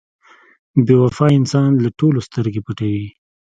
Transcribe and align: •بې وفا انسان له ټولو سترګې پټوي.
•بې 0.85 0.95
وفا 1.03 1.27
انسان 1.39 1.69
له 1.83 1.89
ټولو 1.99 2.19
سترګې 2.27 2.61
پټوي. 2.65 3.07